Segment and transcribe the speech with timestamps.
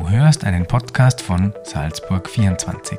[0.00, 2.98] Du hörst einen Podcast von Salzburg 24.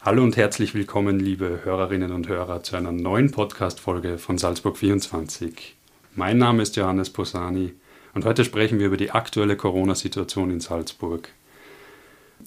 [0.00, 5.76] Hallo und herzlich willkommen, liebe Hörerinnen und Hörer, zu einer neuen Podcast-Folge von Salzburg 24.
[6.14, 7.74] Mein Name ist Johannes Posani
[8.14, 11.28] und heute sprechen wir über die aktuelle Corona-Situation in Salzburg.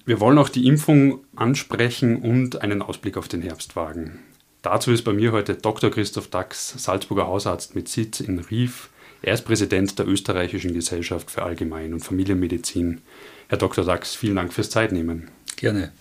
[0.06, 4.18] Wir wollen auch die Impfung ansprechen und einen Ausblick auf den Herbst wagen.
[4.62, 5.90] Dazu ist bei mir heute Dr.
[5.90, 8.90] Christoph Dax, Salzburger Hausarzt mit Sitz in Rief.
[9.24, 13.02] Er ist Präsident der Österreichischen Gesellschaft für Allgemein- und Familienmedizin.
[13.48, 13.84] Herr Dr.
[13.84, 15.30] Dax, vielen Dank fürs Zeitnehmen.
[15.56, 15.92] Gerne.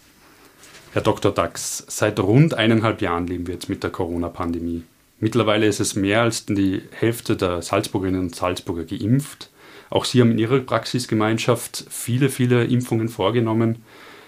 [0.92, 1.32] Herr Dr.
[1.32, 4.82] Dax, seit rund eineinhalb Jahren leben wir jetzt mit der Corona-Pandemie.
[5.20, 9.48] Mittlerweile ist es mehr als die Hälfte der Salzburgerinnen und Salzburger geimpft.
[9.88, 13.82] Auch Sie haben in Ihrer Praxisgemeinschaft viele, viele Impfungen vorgenommen.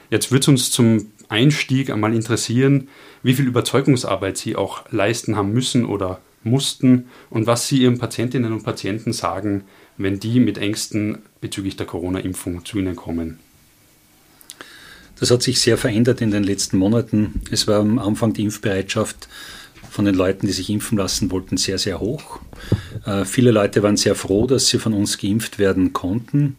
[0.09, 2.89] Jetzt wird es uns zum Einstieg einmal interessieren,
[3.23, 8.53] wie viel Überzeugungsarbeit Sie auch leisten haben müssen oder mussten und was Sie Ihren Patientinnen
[8.53, 9.65] und Patienten sagen,
[9.97, 13.39] wenn die mit Ängsten bezüglich der Corona-Impfung zu Ihnen kommen.
[15.19, 17.41] Das hat sich sehr verändert in den letzten Monaten.
[17.51, 19.29] Es war am Anfang die Impfbereitschaft
[19.89, 22.41] von den Leuten, die sich impfen lassen wollten, sehr, sehr hoch.
[23.07, 26.57] Äh, viele Leute waren sehr froh, dass sie von uns geimpft werden konnten.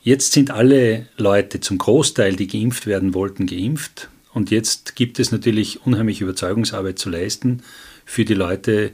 [0.00, 4.08] Jetzt sind alle Leute zum Großteil, die geimpft werden wollten, geimpft.
[4.32, 7.62] Und jetzt gibt es natürlich unheimlich Überzeugungsarbeit zu leisten
[8.04, 8.92] für die Leute,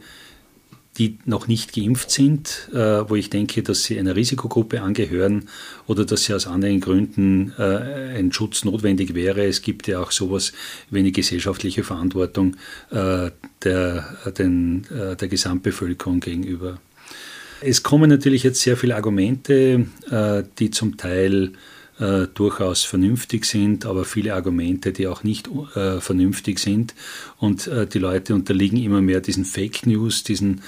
[0.96, 5.48] die noch nicht geimpft sind, äh, wo ich denke, dass sie einer Risikogruppe angehören
[5.86, 9.44] oder dass sie aus anderen Gründen äh, ein Schutz notwendig wäre.
[9.44, 10.52] Es gibt ja auch sowas
[10.90, 12.56] wie eine gesellschaftliche Verantwortung
[12.90, 13.30] äh,
[13.64, 16.78] der, den, der Gesamtbevölkerung gegenüber.
[17.60, 21.52] Es kommen natürlich jetzt sehr viele Argumente, äh, die zum Teil
[21.98, 26.94] äh, durchaus vernünftig sind, aber viele Argumente, die auch nicht äh, vernünftig sind.
[27.38, 30.62] Und die Leute unterliegen immer mehr diesen Fake News, diesen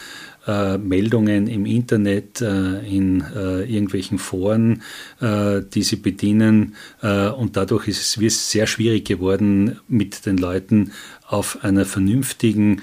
[0.47, 3.25] Meldungen im Internet, in
[3.67, 4.83] irgendwelchen Foren,
[5.21, 6.77] die sie bedienen.
[7.01, 10.93] und dadurch ist es sehr schwierig geworden, mit den Leuten
[11.29, 12.83] auf einer vernünftigen,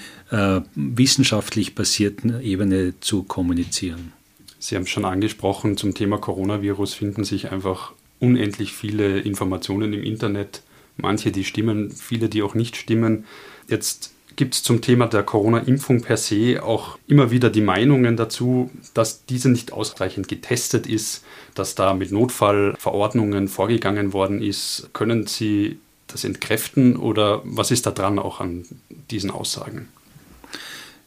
[0.75, 4.13] wissenschaftlich basierten Ebene zu kommunizieren.
[4.59, 10.03] Sie haben es schon angesprochen, zum Thema Coronavirus finden sich einfach unendlich viele Informationen im
[10.03, 10.61] Internet.
[10.95, 13.25] Manche, die stimmen, viele, die auch nicht stimmen.
[13.67, 18.71] Jetzt gibt es zum Thema der Corona-Impfung per se auch immer wieder die Meinungen dazu,
[18.93, 21.23] dass diese nicht ausreichend getestet ist,
[21.55, 24.89] dass da mit Notfallverordnungen vorgegangen worden ist.
[24.93, 25.77] Können Sie
[26.07, 28.65] das entkräften oder was ist da dran auch an
[29.11, 29.87] diesen Aussagen?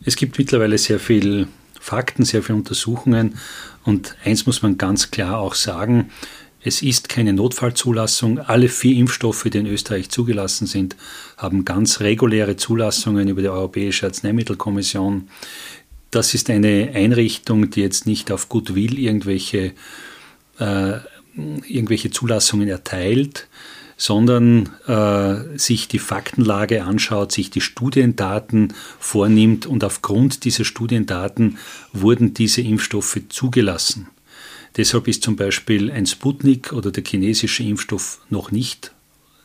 [0.05, 1.49] Es gibt mittlerweile sehr viel
[1.81, 3.39] Fakten, sehr viele Untersuchungen
[3.85, 6.11] und eins muss man ganz klar auch sagen,
[6.67, 8.41] es ist keine Notfallzulassung.
[8.41, 10.97] Alle vier Impfstoffe, die in Österreich zugelassen sind,
[11.37, 15.29] haben ganz reguläre Zulassungen über die Europäische Arzneimittelkommission.
[16.11, 19.75] Das ist eine Einrichtung, die jetzt nicht auf Goodwill irgendwelche,
[20.59, 20.93] äh,
[21.69, 23.47] irgendwelche Zulassungen erteilt,
[23.97, 31.59] sondern äh, sich die Faktenlage anschaut, sich die Studiendaten vornimmt und aufgrund dieser Studiendaten
[31.93, 34.09] wurden diese Impfstoffe zugelassen.
[34.77, 38.93] Deshalb ist zum Beispiel ein Sputnik oder der chinesische Impfstoff noch nicht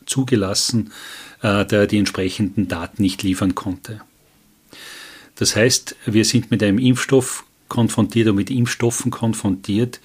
[0.04, 0.92] zugelassen,
[1.40, 4.02] äh, da er die entsprechenden Daten nicht liefern konnte.
[5.36, 10.00] Das heißt, wir sind mit einem Impfstoff konfrontiert oder mit Impfstoffen konfrontiert,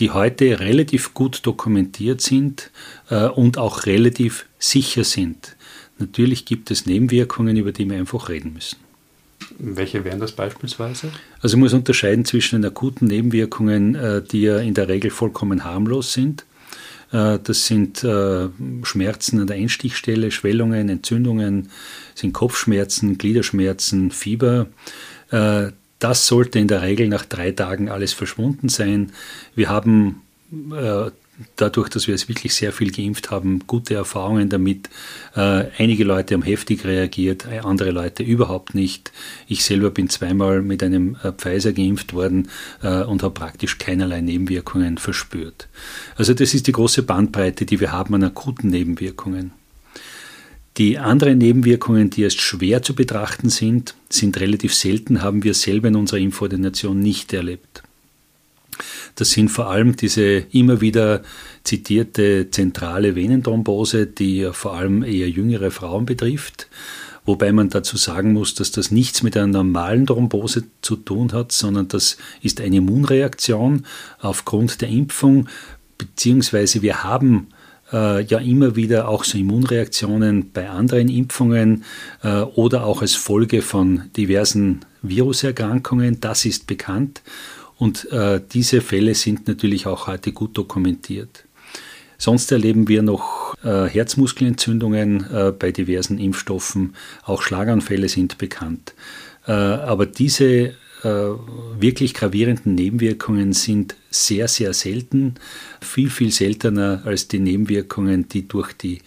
[0.00, 2.70] die heute relativ gut dokumentiert sind
[3.10, 5.56] äh, und auch relativ sicher sind.
[5.98, 8.78] Natürlich gibt es Nebenwirkungen, über die wir einfach reden müssen.
[9.58, 11.12] Welche wären das beispielsweise?
[11.42, 15.64] Also man muss unterscheiden zwischen den akuten Nebenwirkungen, äh, die ja in der Regel vollkommen
[15.64, 16.46] harmlos sind.
[17.12, 21.68] Äh, das sind Schmerzen an der Einstichstelle, Schwellungen, Entzündungen,
[22.14, 24.66] sind Kopfschmerzen, Gliederschmerzen, Fieber.
[26.00, 29.12] Das sollte in der Regel nach drei Tagen alles verschwunden sein.
[29.54, 30.22] Wir haben
[31.56, 34.88] dadurch, dass wir es wirklich sehr viel geimpft haben, gute Erfahrungen damit.
[35.34, 39.12] Äh, einige Leute haben heftig reagiert, andere Leute überhaupt nicht.
[39.46, 42.48] Ich selber bin zweimal mit einem äh, Pfizer geimpft worden
[42.82, 45.68] äh, und habe praktisch keinerlei Nebenwirkungen verspürt.
[46.16, 49.52] Also das ist die große Bandbreite, die wir haben an akuten Nebenwirkungen.
[50.80, 55.88] Die anderen Nebenwirkungen, die erst schwer zu betrachten sind, sind relativ selten, haben wir selber
[55.88, 57.82] in unserer Impfordination nicht erlebt.
[59.14, 60.22] Das sind vor allem diese
[60.52, 61.20] immer wieder
[61.64, 66.66] zitierte zentrale Venenthrombose, die vor allem eher jüngere Frauen betrifft.
[67.26, 71.52] Wobei man dazu sagen muss, dass das nichts mit einer normalen Thrombose zu tun hat,
[71.52, 73.84] sondern das ist eine Immunreaktion
[74.18, 75.46] aufgrund der Impfung,
[75.98, 77.48] beziehungsweise wir haben
[77.92, 81.84] äh, ja immer wieder auch so Immunreaktionen bei anderen Impfungen
[82.22, 86.20] äh, oder auch als Folge von diversen Viruserkrankungen.
[86.20, 87.22] Das ist bekannt
[87.78, 91.44] und äh, diese Fälle sind natürlich auch heute gut dokumentiert.
[92.18, 96.94] Sonst erleben wir noch äh, Herzmuskelentzündungen äh, bei diversen Impfstoffen,
[97.24, 98.94] auch Schlaganfälle sind bekannt.
[99.46, 105.34] Äh, aber diese wirklich gravierenden Nebenwirkungen sind sehr, sehr selten,
[105.80, 109.00] viel, viel seltener als die Nebenwirkungen, die durch die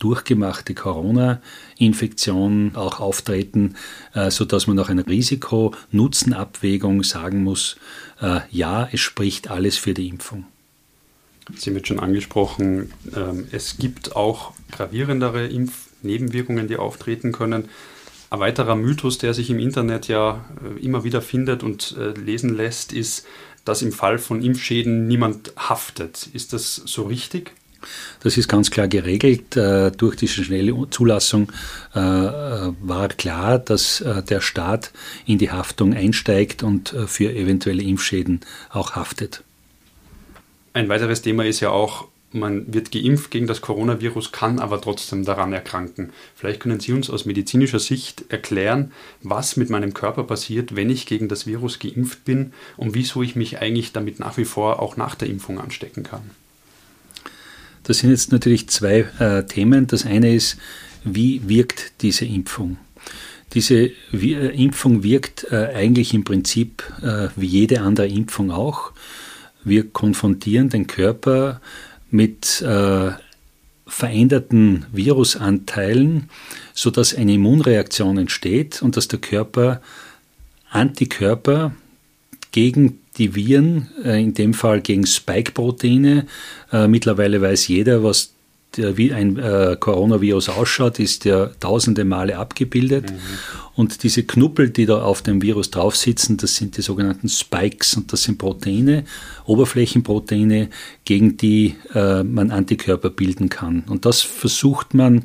[0.00, 3.76] durchgemachte Corona-Infektion auch auftreten,
[4.14, 7.76] äh, sodass man nach einer Risiko-Nutzen-Abwägung sagen muss,
[8.20, 10.46] äh, ja, es spricht alles für die Impfung.
[11.56, 17.68] Sie haben jetzt schon angesprochen, ähm, es gibt auch gravierendere Impfnebenwirkungen, die auftreten können.
[18.30, 22.56] Ein weiterer Mythos, der sich im Internet ja äh, immer wieder findet und äh, lesen
[22.56, 23.26] lässt, ist,
[23.64, 26.28] dass im Fall von Impfschäden niemand haftet.
[26.32, 27.50] Ist das so richtig?
[28.22, 29.56] Das ist ganz klar geregelt.
[29.56, 31.50] Äh, durch diese schnelle Zulassung
[31.92, 34.92] war klar, dass der Staat
[35.26, 38.40] in die Haftung einsteigt und für eventuelle Impfschäden
[38.70, 39.42] auch haftet.
[40.72, 45.24] Ein weiteres Thema ist ja auch man wird geimpft gegen das Coronavirus, kann aber trotzdem
[45.24, 46.10] daran erkranken.
[46.36, 48.92] Vielleicht können Sie uns aus medizinischer Sicht erklären,
[49.22, 53.34] was mit meinem Körper passiert, wenn ich gegen das Virus geimpft bin und wieso ich
[53.34, 56.22] mich eigentlich damit nach wie vor auch nach der Impfung anstecken kann.
[57.82, 59.86] Das sind jetzt natürlich zwei äh, Themen.
[59.86, 60.58] Das eine ist,
[61.02, 62.76] wie wirkt diese Impfung?
[63.54, 68.92] Diese äh, Impfung wirkt äh, eigentlich im Prinzip äh, wie jede andere Impfung auch.
[69.64, 71.60] Wir konfrontieren den Körper
[72.10, 73.10] mit äh,
[73.86, 76.30] veränderten Virusanteilen,
[76.74, 79.80] sodass eine Immunreaktion entsteht und dass der Körper
[80.70, 81.72] Antikörper
[82.52, 86.26] gegen die Viren, äh, in dem Fall gegen Spike-Proteine,
[86.72, 88.32] äh, mittlerweile weiß jeder, was
[88.78, 93.10] wie ein äh, Coronavirus ausschaut, ist ja tausende Male abgebildet.
[93.10, 93.16] Mhm.
[93.74, 97.96] Und diese Knuppel, die da auf dem Virus drauf sitzen, das sind die sogenannten Spikes
[97.96, 99.04] und das sind Proteine,
[99.46, 100.68] Oberflächenproteine,
[101.04, 103.84] gegen die äh, man Antikörper bilden kann.
[103.88, 105.24] Und das versucht man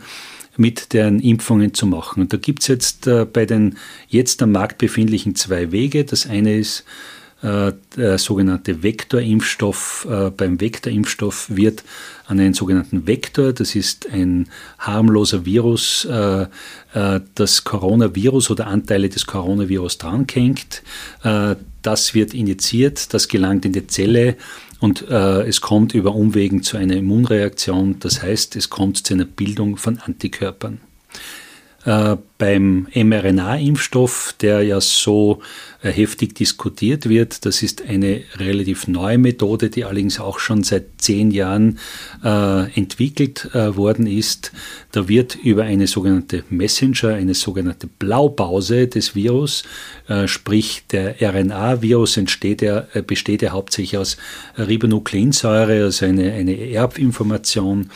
[0.58, 2.22] mit den Impfungen zu machen.
[2.22, 3.78] Und da gibt es jetzt äh, bei den
[4.08, 6.06] jetzt am Markt befindlichen zwei Wege.
[6.06, 6.86] Das eine ist,
[7.46, 10.08] der sogenannte Vektorimpfstoff.
[10.10, 11.84] Äh, beim Vektorimpfstoff wird
[12.28, 14.48] an einen sogenannten Vektor, das ist ein
[14.80, 16.48] harmloser Virus, äh,
[17.36, 20.82] das Coronavirus oder Anteile des Coronavirus dranhängt.
[21.82, 24.38] Das wird injiziert, das gelangt in die Zelle
[24.80, 27.98] und es kommt über Umwegen zu einer Immunreaktion.
[28.00, 30.80] Das heißt, es kommt zu einer Bildung von Antikörpern.
[31.86, 35.42] Äh, beim mRNA-Impfstoff, der ja so
[35.84, 40.86] äh, heftig diskutiert wird, das ist eine relativ neue Methode, die allerdings auch schon seit
[40.98, 41.78] zehn Jahren
[42.24, 44.52] äh, entwickelt worden ist.
[44.92, 49.64] Da wird über eine sogenannte Messenger, eine sogenannte Blaupause des Virus,
[50.26, 54.18] sprich der RNA-Virus ja, besteht ja hauptsächlich aus
[54.58, 57.90] Ribonukleinsäure, also eine, eine Erbinformation,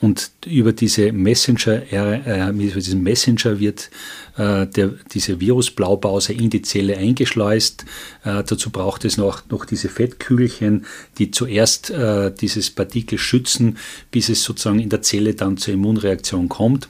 [0.00, 3.90] und über diese Messenger, äh, mit diesem Messenger wird
[4.38, 7.84] äh, der, diese Virusblaupause in die Zelle eingeschleust.
[8.22, 10.86] dazu braucht es noch, noch diese Fettkügelchen,
[11.18, 11.92] die zuerst
[12.40, 13.76] dieses Partikel schützen,
[14.10, 16.88] bis es sozusagen in der Zelle dann zur Immunreaktion kommt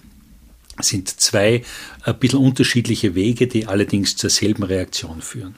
[0.80, 1.62] sind zwei
[2.02, 5.54] ein bisschen unterschiedliche Wege, die allerdings zur selben Reaktion führen.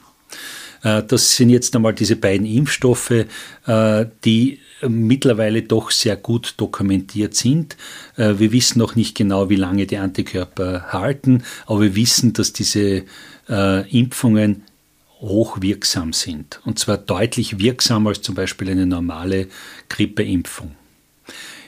[0.81, 3.25] Das sind jetzt einmal diese beiden Impfstoffe,
[4.25, 7.77] die mittlerweile doch sehr gut dokumentiert sind.
[8.15, 12.53] Äh, wir wissen noch nicht genau, wie lange die Antikörper halten, aber wir wissen, dass
[12.53, 13.03] diese
[13.49, 14.63] äh, Impfungen
[15.19, 16.59] hochwirksam sind.
[16.65, 19.47] Und zwar deutlich wirksamer als zum Beispiel eine normale
[19.89, 20.75] Grippeimpfung.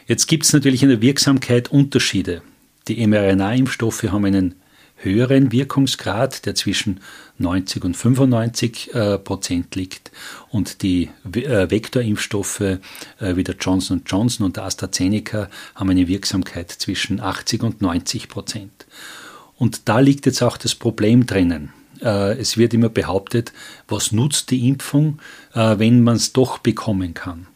[0.05, 2.41] Jetzt gibt es natürlich in der Wirksamkeit Unterschiede.
[2.87, 4.55] Die mRNA-Impfstoffe haben einen
[5.01, 6.99] höheren Wirkungsgrad, der zwischen
[7.37, 10.11] 90 und 95 äh, Prozent liegt.
[10.49, 12.79] Und die äh, Vektorimpfstoffe äh,
[13.19, 18.85] wie der Johnson Johnson und der AstraZeneca haben eine Wirksamkeit zwischen 80 und 90 Prozent.
[19.57, 21.73] Und da liegt jetzt auch das Problem drinnen.
[22.01, 23.51] Es wird immer behauptet,
[23.89, 25.19] was nutzt die Impfung,
[25.53, 27.47] wenn man es doch bekommen kann.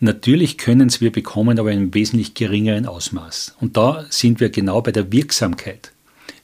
[0.00, 3.54] Natürlich können es wir bekommen, aber in einem wesentlich geringeren Ausmaß.
[3.58, 5.92] Und da sind wir genau bei der Wirksamkeit.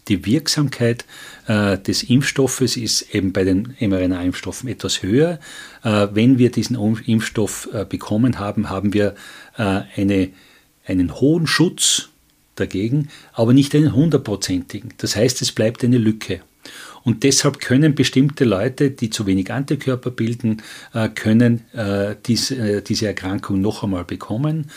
[0.09, 1.05] Die Wirksamkeit
[1.47, 5.39] äh, des Impfstoffes ist eben bei den mRNA-Impfstoffen etwas höher.
[5.85, 9.15] Äh, wenn wir diesen Impfstoff äh, bekommen haben, haben wir
[9.57, 10.31] äh, eine,
[10.87, 12.09] einen hohen Schutz
[12.55, 14.95] dagegen, aber nicht einen hundertprozentigen.
[14.97, 16.41] Das heißt, es bleibt eine Lücke.
[17.09, 20.61] Und deshalb können bestimmte Leute, die zu wenig Antikörper bilden,
[20.93, 24.71] äh, können äh, diese, diese Erkrankung noch einmal bekommen.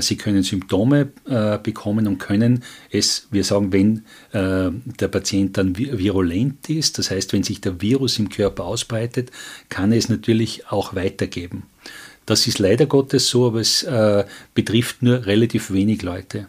[0.00, 1.08] Sie können Symptome
[1.62, 2.62] bekommen und können
[2.92, 4.02] es, wir sagen, wenn
[4.32, 9.32] der Patient dann virulent ist, das heißt, wenn sich der Virus im Körper ausbreitet,
[9.68, 11.64] kann es natürlich auch weitergeben.
[12.26, 16.46] Das ist leider Gottes so, aber es äh, betrifft nur relativ wenig Leute.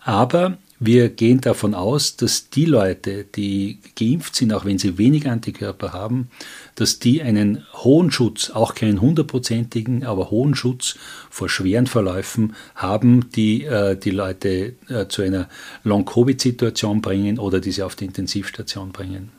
[0.00, 5.28] Aber wir gehen davon aus, dass die Leute, die geimpft sind, auch wenn sie wenig
[5.28, 6.28] Antikörper haben,
[6.74, 10.96] dass die einen hohen Schutz, auch keinen hundertprozentigen, aber hohen Schutz
[11.30, 15.48] vor schweren Verläufen haben, die äh, die Leute äh, zu einer
[15.84, 19.30] Long-Covid-Situation bringen oder die sie auf die Intensivstation bringen.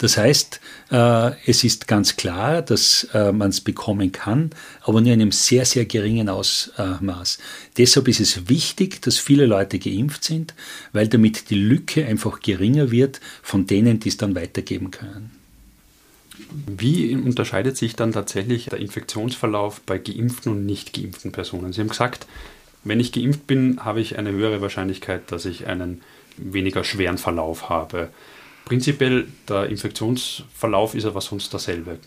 [0.00, 0.60] Das heißt,
[0.92, 4.48] äh, es ist ganz klar, dass äh, man es bekommen kann,
[4.80, 7.38] aber nur in einem sehr, sehr geringen Ausmaß.
[7.76, 10.54] Deshalb ist es wichtig, dass viele Leute geimpft sind,
[10.94, 15.32] weil damit die Lücke einfach geringer wird von denen, die es dann weitergeben können.
[16.66, 21.74] Wie unterscheidet sich dann tatsächlich der Infektionsverlauf bei geimpften und nicht geimpften Personen?
[21.74, 22.26] Sie haben gesagt,
[22.84, 26.00] wenn ich geimpft bin, habe ich eine höhere Wahrscheinlichkeit, dass ich einen
[26.38, 28.08] weniger schweren Verlauf habe.
[28.70, 31.98] Prinzipiell, der Infektionsverlauf ist aber sonst derselbe.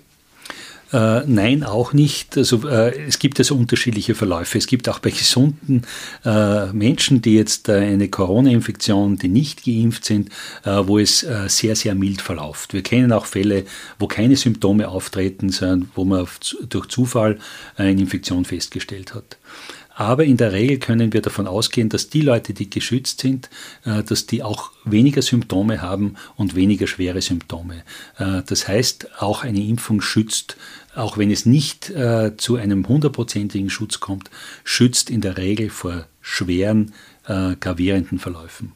[0.93, 2.37] Äh, nein, auch nicht.
[2.37, 4.57] Also äh, es gibt also unterschiedliche Verläufe.
[4.57, 5.81] Es gibt auch bei gesunden
[6.23, 10.29] äh, Menschen, die jetzt äh, eine Corona-Infektion, die nicht geimpft sind,
[10.63, 12.73] äh, wo es sehr, sehr mild verläuft.
[12.73, 13.65] Wir kennen auch Fälle,
[13.99, 16.25] wo keine Symptome auftreten, sondern wo man
[16.69, 17.39] durch Zufall
[17.75, 19.37] eine Infektion festgestellt hat.
[19.95, 23.49] Aber in der Regel können wir davon ausgehen, dass die Leute, die geschützt sind,
[23.85, 27.83] äh, dass die auch weniger Symptome haben und weniger schwere Symptome.
[28.17, 30.57] Äh, das heißt, auch eine Impfung schützt,
[30.95, 34.29] auch wenn es nicht äh, zu einem hundertprozentigen Schutz kommt,
[34.63, 36.93] schützt in der Regel vor schweren,
[37.25, 38.73] gravierenden Verläufen.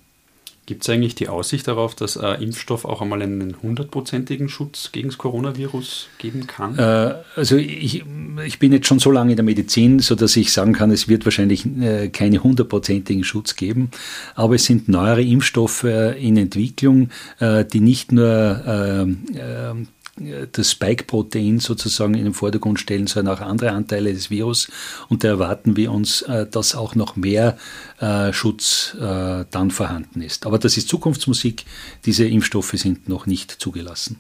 [0.67, 5.07] Gibt es eigentlich die Aussicht darauf, dass ein Impfstoff auch einmal einen hundertprozentigen Schutz gegen
[5.07, 6.77] das Coronavirus geben kann?
[6.77, 8.03] Äh, also ich,
[8.45, 11.23] ich bin jetzt schon so lange in der Medizin, sodass ich sagen kann, es wird
[11.23, 13.91] wahrscheinlich äh, keine hundertprozentigen Schutz geben.
[14.35, 19.07] Aber es sind neuere Impfstoffe in Entwicklung, äh, die nicht nur
[20.51, 24.69] das Spike-Protein sozusagen in den Vordergrund stellen, sondern auch andere Anteile des Virus.
[25.09, 27.57] Und da erwarten wir uns, äh, dass auch noch mehr
[27.99, 30.45] äh, Schutz äh, dann vorhanden ist.
[30.45, 31.65] Aber das ist Zukunftsmusik.
[32.05, 34.19] Diese Impfstoffe sind noch nicht zugelassen.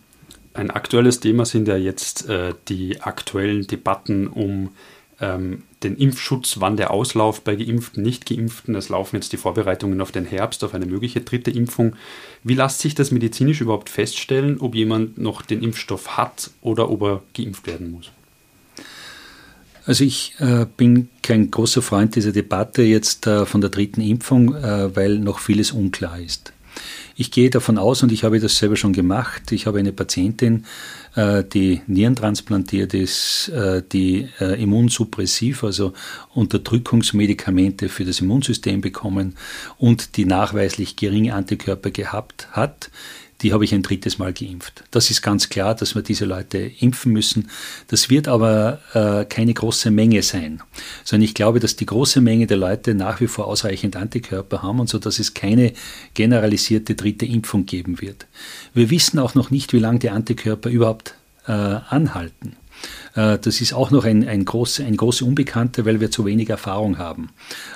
[0.53, 2.27] Ein aktuelles Thema sind ja jetzt
[2.67, 4.71] die aktuellen Debatten um
[5.19, 8.75] ähm, den Impfschutz, wann der Auslauf bei Geimpften, Nicht-Geimpften.
[8.75, 11.95] Es laufen jetzt die Vorbereitungen auf den Herbst, auf eine mögliche dritte Impfung.
[12.43, 17.01] Wie lässt sich das medizinisch überhaupt feststellen, ob jemand noch den Impfstoff hat oder ob
[17.01, 18.11] er geimpft werden muss?
[19.85, 24.53] Also ich äh, bin kein großer Freund dieser Debatte jetzt äh, von der dritten Impfung,
[24.53, 26.51] äh, weil noch vieles unklar ist.
[27.15, 30.65] Ich gehe davon aus, und ich habe das selber schon gemacht, ich habe eine Patientin,
[31.43, 35.93] die nierentransplantiert ist, äh, die äh, immunsuppressiv, also
[36.33, 39.35] Unterdrückungsmedikamente für das Immunsystem bekommen
[39.77, 42.91] und die nachweislich geringe Antikörper gehabt hat
[43.41, 44.83] die habe ich ein drittes Mal geimpft.
[44.91, 47.49] Das ist ganz klar, dass wir diese Leute impfen müssen.
[47.87, 50.61] Das wird aber äh, keine große Menge sein,
[51.03, 54.79] sondern ich glaube, dass die große Menge der Leute nach wie vor ausreichend Antikörper haben
[54.79, 55.73] und so, dass es keine
[56.13, 58.25] generalisierte dritte Impfung geben wird.
[58.73, 61.13] Wir wissen auch noch nicht, wie lange die Antikörper überhaupt
[61.45, 62.55] äh, anhalten.
[63.15, 66.49] Äh, das ist auch noch ein, ein, groß, ein große Unbekannte, weil wir zu wenig
[66.49, 67.29] Erfahrung haben.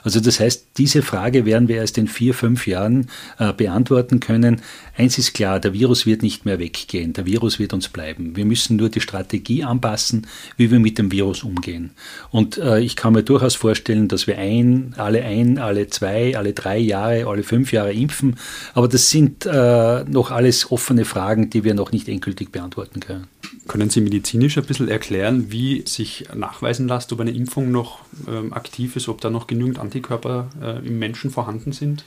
[0.04, 3.08] Also das heißt, diese Frage werden wir erst in vier, fünf Jahren
[3.40, 4.62] äh, beantworten können.
[4.96, 8.36] Eins ist klar, der Virus wird nicht mehr weggehen, der Virus wird uns bleiben.
[8.36, 10.28] Wir müssen nur die Strategie anpassen,
[10.58, 11.92] wie wir mit dem Virus umgehen.
[12.30, 16.54] Und äh, ich kann mir durchaus vorstellen, dass wir ein, alle ein, alle zwei, alle
[16.54, 18.36] drei Jahre, alle fünf Jahre impfen.
[18.74, 23.28] Aber das sind äh, noch alles offene Fragen, die wir noch nicht endgültig beantworten können.
[23.68, 28.54] Können Sie medizinisch ein bisschen erklären, wie sich nachweisen lässt, ob eine Impfung noch ähm,
[28.54, 32.04] aktiv ist, ob da noch genügend Antikörper äh, im Menschen vorhanden sind?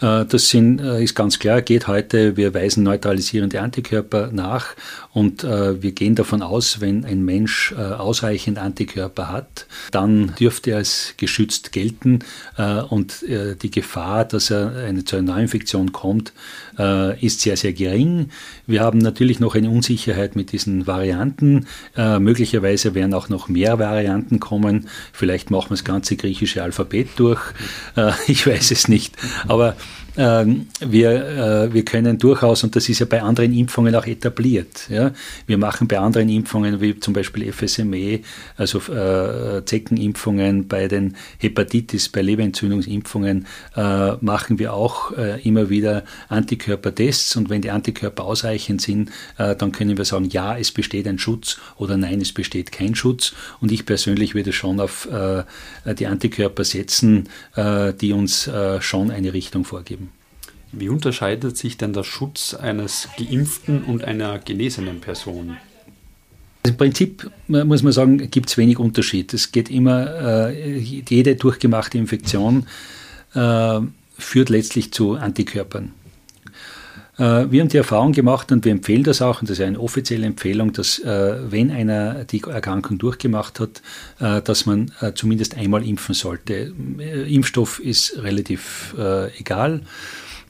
[0.00, 4.74] Äh, das sind, äh, ist ganz klar, geht heute, wir weisen neutralisierende Antikörper nach
[5.12, 10.72] und äh, wir gehen davon aus, wenn ein Mensch äh, ausreichend Antikörper hat, dann dürfte
[10.72, 12.20] er als geschützt gelten
[12.56, 16.32] äh, und die Gefahr, dass er eine, zu einer Neuinfektion kommt,
[17.20, 18.30] ist sehr, sehr gering.
[18.66, 21.66] Wir haben natürlich noch eine Unsicherheit mit diesen Varianten.
[21.96, 24.88] Äh, möglicherweise werden auch noch mehr Varianten kommen.
[25.12, 27.40] Vielleicht machen wir das ganze griechische Alphabet durch.
[27.96, 29.16] Äh, ich weiß es nicht.
[29.46, 29.76] Aber
[30.16, 34.88] ähm, wir, äh, wir können durchaus, und das ist ja bei anderen Impfungen auch etabliert,
[34.88, 35.12] ja,
[35.46, 38.20] wir machen bei anderen Impfungen, wie zum Beispiel FSME,
[38.56, 43.46] also äh, Zeckenimpfungen, bei den Hepatitis, bei Leberentzündungsimpfungen,
[43.76, 49.54] äh, machen wir auch äh, immer wieder Antikörpertests und wenn die Antikörper ausreichend sind, äh,
[49.54, 53.34] dann können wir sagen, ja, es besteht ein Schutz oder nein, es besteht kein Schutz.
[53.60, 55.44] Und ich persönlich würde schon auf äh,
[55.94, 60.05] die Antikörper setzen, die uns schon eine Richtung vorgeben.
[60.78, 65.56] Wie unterscheidet sich denn der Schutz eines geimpften und einer genesenen Person?
[66.66, 69.32] Im Prinzip muss man sagen, gibt es wenig Unterschied.
[69.32, 72.66] Es geht immer, äh, jede durchgemachte Infektion
[73.34, 73.80] äh,
[74.18, 75.92] führt letztlich zu Antikörpern.
[77.18, 79.80] Äh, wir haben die Erfahrung gemacht und wir empfehlen das auch, und das ist eine
[79.80, 83.82] offizielle Empfehlung, dass äh, wenn einer die Erkrankung durchgemacht hat,
[84.20, 86.72] äh, dass man zumindest einmal impfen sollte.
[87.28, 88.94] Impfstoff ist relativ
[89.38, 89.80] egal.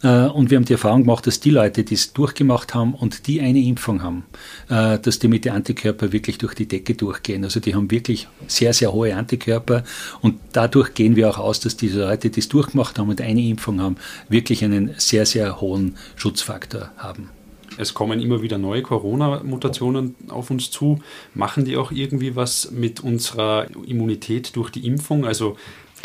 [0.06, 3.26] Äh, und wir haben die Erfahrung gemacht, dass die Leute, die es durchgemacht haben und
[3.26, 4.24] die eine Impfung haben,
[4.68, 7.42] äh, dass die mit den Antikörper wirklich durch die Decke durchgehen.
[7.42, 9.82] Also die haben wirklich sehr, sehr hohe Antikörper
[10.22, 13.42] und dadurch gehen wir auch aus, dass diese Leute, die es durchgemacht haben und eine
[13.42, 13.96] Impfung haben,
[14.28, 17.30] wirklich einen sehr, sehr hohen Schutzfaktor haben.
[17.78, 21.00] Es kommen immer wieder neue Corona-Mutationen auf uns zu.
[21.34, 25.26] Machen die auch irgendwie was mit unserer Immunität durch die Impfung?
[25.26, 25.56] Also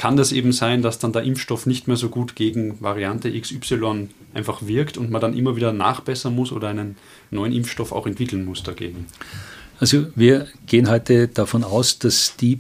[0.01, 4.10] kann das eben sein, dass dann der Impfstoff nicht mehr so gut gegen Variante XY
[4.34, 6.96] einfach wirkt und man dann immer wieder nachbessern muss oder einen
[7.29, 9.05] neuen Impfstoff auch entwickeln muss dagegen?
[9.79, 12.53] Also wir gehen heute davon aus, dass die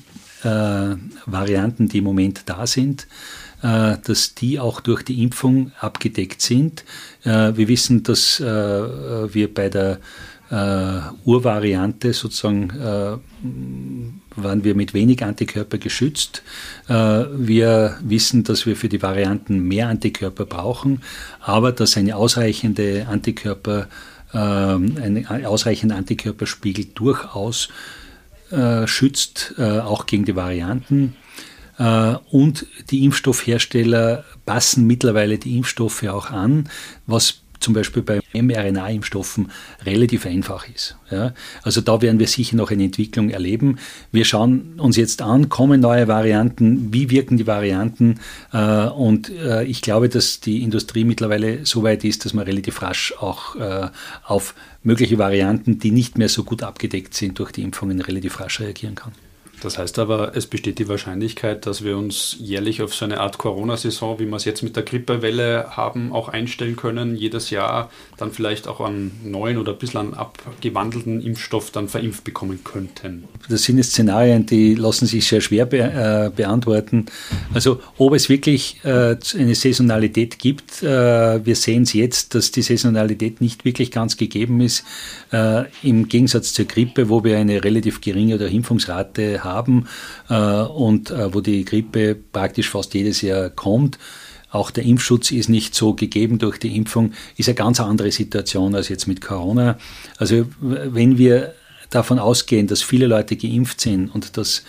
[0.43, 0.95] äh,
[1.25, 3.07] Varianten, die im Moment da sind,
[3.63, 6.83] äh, dass die auch durch die Impfung abgedeckt sind.
[7.23, 9.99] Äh, wir wissen, dass äh, wir bei der
[10.51, 13.17] äh, Urvariante sozusagen äh,
[14.35, 16.43] waren wir mit wenig Antikörper geschützt.
[16.87, 21.01] Äh, wir wissen, dass wir für die Varianten mehr Antikörper brauchen,
[21.39, 23.87] aber dass eine ausreichende Antikörper,
[24.33, 27.69] äh, ein ausreichender Antikörperspiegel durchaus
[28.51, 31.15] äh, schützt, auch gegen die Varianten.
[32.29, 36.69] Und die Impfstoffhersteller passen mittlerweile die Impfstoffe auch an,
[37.07, 39.51] was zum Beispiel bei mRNA-Impfstoffen
[39.85, 40.97] relativ einfach ist.
[41.09, 41.33] Ja.
[41.63, 43.77] Also da werden wir sicher noch eine Entwicklung erleben.
[44.11, 48.19] Wir schauen uns jetzt an, kommen neue Varianten, wie wirken die Varianten
[48.51, 52.81] äh, und äh, ich glaube, dass die Industrie mittlerweile so weit ist, dass man relativ
[52.81, 53.87] rasch auch äh,
[54.23, 58.59] auf mögliche Varianten, die nicht mehr so gut abgedeckt sind durch die Impfungen, relativ rasch
[58.59, 59.11] reagieren kann.
[59.61, 63.37] Das heißt aber, es besteht die Wahrscheinlichkeit, dass wir uns jährlich auf so eine Art
[63.37, 68.31] Corona-Saison, wie wir es jetzt mit der Grippewelle haben, auch einstellen können, jedes Jahr dann
[68.31, 73.25] vielleicht auch einen neuen oder bisschen abgewandelten Impfstoff dann verimpft bekommen könnten.
[73.49, 77.05] Das sind Szenarien, die lassen sich sehr schwer be äh, beantworten.
[77.53, 82.63] Also ob es wirklich äh, eine Saisonalität gibt, äh, wir sehen es jetzt, dass die
[82.63, 84.83] Saisonalität nicht wirklich ganz gegeben ist,
[85.31, 89.87] äh, im Gegensatz zur Grippe, wo wir eine relativ geringe oder Impfungsrate haben haben
[90.29, 93.97] äh, und äh, wo die Grippe praktisch fast jedes Jahr kommt.
[94.49, 98.75] Auch der Impfschutz ist nicht so gegeben durch die Impfung, ist eine ganz andere Situation
[98.75, 99.77] als jetzt mit Corona.
[100.17, 101.53] Also wenn wir
[101.89, 104.63] davon ausgehen, dass viele Leute geimpft sind und dass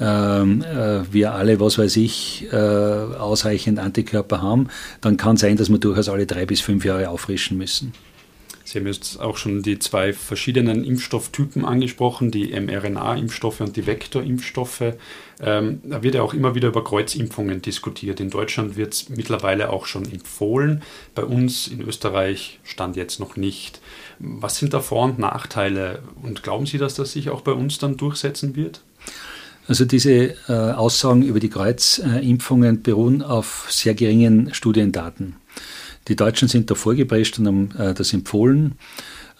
[0.00, 4.68] ähm, äh, wir alle, was weiß ich, ausreichend Antikörper haben,
[5.00, 7.92] dann kann sein, dass wir durchaus alle drei bis fünf Jahre auffrischen müssen.
[8.72, 14.94] Sie haben jetzt auch schon die zwei verschiedenen Impfstofftypen angesprochen, die mRNA-Impfstoffe und die Vektorimpfstoffe.
[15.42, 18.18] Ähm, da wird ja auch immer wieder über Kreuzimpfungen diskutiert.
[18.18, 20.82] In Deutschland wird es mittlerweile auch schon empfohlen.
[21.14, 23.82] Bei uns in Österreich stand jetzt noch nicht.
[24.18, 25.98] Was sind da Vor- und Nachteile?
[26.22, 28.80] Und glauben Sie, dass das sich auch bei uns dann durchsetzen wird?
[29.68, 35.36] Also diese äh, Aussagen über die Kreuzimpfungen beruhen auf sehr geringen Studiendaten.
[36.08, 38.74] Die Deutschen sind da vorgeprescht und haben äh, das empfohlen.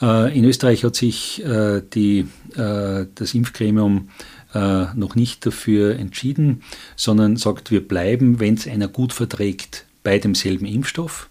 [0.00, 4.10] Äh, in Österreich hat sich äh, die, äh, das Impfgremium
[4.54, 6.62] äh, noch nicht dafür entschieden,
[6.96, 11.28] sondern sagt, wir bleiben, wenn es einer gut verträgt, bei demselben Impfstoff.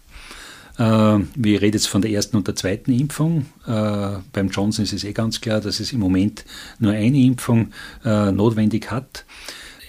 [0.78, 3.46] Äh, wir reden jetzt von der ersten und der zweiten Impfung.
[3.64, 6.44] beim Johnson ist es eh ganz klar, dass es im Moment
[6.78, 7.72] nur eine Impfung
[8.04, 9.24] notwendig hat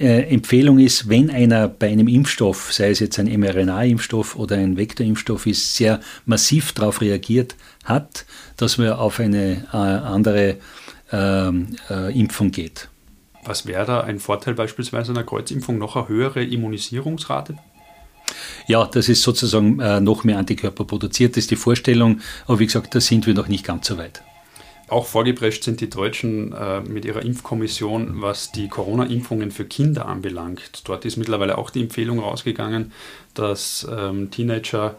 [0.04, 5.46] Empfehlung ist, wenn einer bei einem Impfstoff, sei es jetzt ein mRNA-Impfstoff oder ein Vektorimpfstoff
[5.46, 8.26] ist, sehr massiv darauf reagiert hat,
[8.58, 10.58] dass man auf eine äh, andere
[11.12, 12.90] ähm, äh, Impfung geht.
[13.46, 15.78] Was wäre da ein Vorteil beispielsweise einer Kreuzimpfung?
[15.78, 17.58] Noch eine höhere Immunisierungsrate?
[18.68, 22.22] Ja, das ist sozusagen äh, noch mehr Antikörper produziert, das ist die Vorstellung.
[22.48, 24.24] Aber wie gesagt, da sind wir noch nicht ganz so weit.
[24.94, 30.84] Auch vorgeprescht sind die Deutschen äh, mit ihrer Impfkommission, was die Corona-Impfungen für Kinder anbelangt.
[30.86, 32.92] Dort ist mittlerweile auch die Empfehlung rausgegangen,
[33.34, 34.96] dass ähm, Teenager,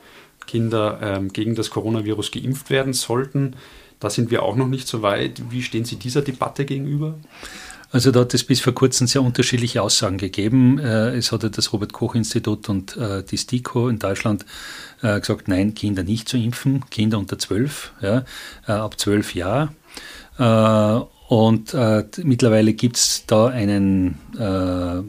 [0.46, 3.56] Kinder ähm, gegen das Coronavirus geimpft werden sollten.
[4.00, 5.42] Da sind wir auch noch nicht so weit.
[5.50, 7.14] Wie stehen Sie dieser Debatte gegenüber?
[7.94, 10.80] Also da hat es bis vor kurzem sehr unterschiedliche Aussagen gegeben.
[10.80, 14.44] Äh, es hatte das Robert-Koch-Institut und äh, die STIKO in Deutschland
[15.00, 18.24] äh, gesagt, nein, Kinder nicht zu impfen, Kinder unter zwölf, ja,
[18.66, 19.68] ab zwölf Jahre.
[20.36, 25.02] Und äh, mittlerweile gibt es da einen äh,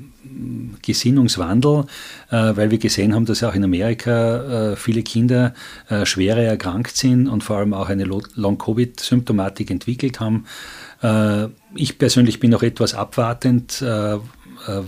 [0.82, 1.86] Gesinnungswandel,
[2.32, 5.54] äh, weil wir gesehen haben, dass auch in Amerika viele Kinder
[6.04, 10.46] schwerer erkrankt sind und vor allem auch eine Long-Covid-Symptomatik entwickelt haben.
[11.76, 14.18] ich persönlich bin noch etwas abwartend, äh,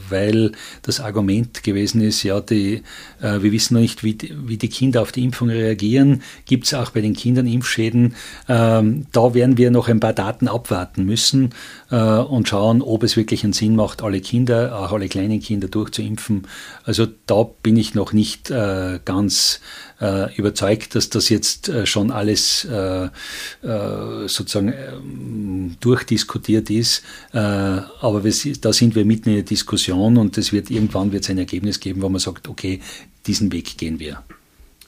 [0.10, 0.52] weil
[0.82, 2.84] das Argument gewesen ist, ja, die,
[3.22, 6.24] äh, wir wissen noch nicht, wie die, wie die Kinder auf die Impfung reagieren.
[6.46, 8.16] Gibt es auch bei den Kindern Impfschäden?
[8.48, 11.52] Ähm, da werden wir noch ein paar Daten abwarten müssen
[11.92, 15.68] äh, und schauen, ob es wirklich einen Sinn macht, alle Kinder, auch alle kleinen Kinder
[15.68, 16.48] durchzuimpfen.
[16.84, 18.50] Also da bin ich noch nicht
[19.06, 19.60] ganz
[20.00, 23.10] äh, überzeugt, dass das jetzt äh, schon alles äh, äh
[24.28, 27.04] sozusagen ähm, durchdiskutiert ist.
[27.34, 28.22] Äh, aber
[28.62, 29.67] da sind wir mitten in der Diskussion
[30.18, 32.82] und es wird irgendwann wird ein Ergebnis geben, wo man sagt, okay,
[33.26, 34.24] diesen Weg gehen wir.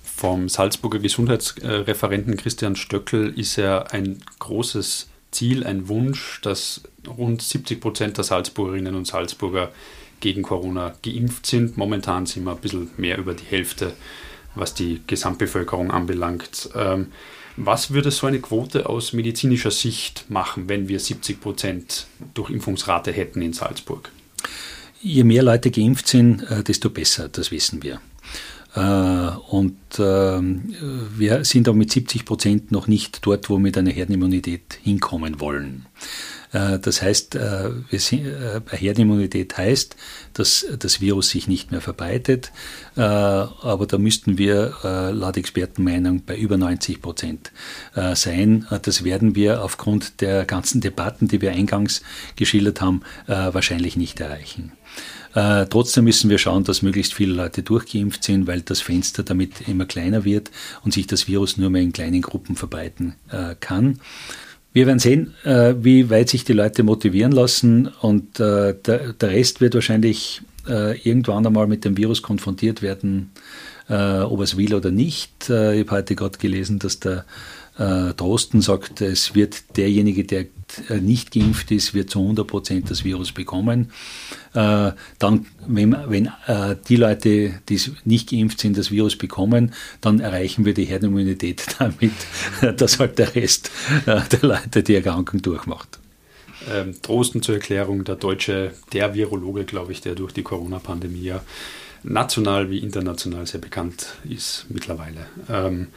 [0.02, 7.80] Vom Salzburger Gesundheitsreferenten Christian Stöckel ist ja ein großes Ziel, ein Wunsch, dass rund 70
[7.80, 9.72] Prozent der Salzburgerinnen und Salzburger
[10.20, 11.78] gegen Corona geimpft sind.
[11.78, 13.94] Momentan sind wir ein bisschen mehr über die Hälfte
[14.56, 16.70] was die Gesamtbevölkerung anbelangt.
[16.76, 17.08] Ähm,
[17.56, 23.42] was würde so eine Quote aus medizinischer Sicht machen, wenn wir 70 Prozent Durchimpfungsrate hätten
[23.42, 24.12] in Salzburg?
[25.02, 28.02] Je mehr Leute geimpft sind, äh, desto besser, das wissen wir.
[28.76, 30.76] Äh, und ähm,
[31.16, 35.40] wir sind auch mit 70 Prozent noch nicht dort, wo wir mit einer Herdenimmunität hinkommen
[35.40, 35.86] wollen.
[36.52, 39.96] Äh, das heißt, äh, äh, Herdenimmunität heißt,
[40.34, 42.52] dass das Virus sich nicht mehr verbreitet,
[42.96, 44.74] aber da müssten wir
[45.14, 47.52] laut Expertenmeinung bei über 90 Prozent
[48.14, 48.68] sein.
[48.82, 52.02] Das werden wir aufgrund der ganzen Debatten, die wir eingangs
[52.36, 54.74] geschildert haben, wahrscheinlich nicht erreichen.
[55.36, 59.68] Äh, trotzdem müssen wir schauen, dass möglichst viele Leute durchgeimpft sind, weil das Fenster damit
[59.68, 60.50] immer kleiner wird
[60.84, 64.00] und sich das Virus nur mehr in kleinen Gruppen verbreiten äh, kann.
[64.80, 69.30] Wir werden sehen, äh, wie weit sich die Leute motivieren lassen und äh, der, der,
[69.30, 73.32] Rest wird wahrscheinlich äh, irgendwann einmal mit dem Virus konfrontiert werden,
[73.90, 75.50] ob es will oder nicht.
[75.50, 77.26] ich habe heute gerade gelesen, dass der
[77.80, 80.46] Drosten sagt, es wird derjenige, der
[81.00, 83.92] nicht geimpft ist, wird zu 100 Prozent das Virus bekommen.
[84.54, 90.20] Äh, dann, wenn, wenn äh, die Leute, die nicht geimpft sind, das Virus bekommen, dann
[90.20, 92.12] erreichen wir die Herdenimmunität damit,
[92.78, 93.72] dass halt der Rest
[94.06, 96.00] äh, der Leute die Erkrankung durchmacht.
[96.72, 101.42] Ähm, Trosten zur Erklärung, der Deutsche, der Virologe, glaube ich, der durch die Corona-Pandemie ja
[102.04, 105.28] national wie international sehr bekannt ist mittlerweile.
[105.50, 105.88] Ähm,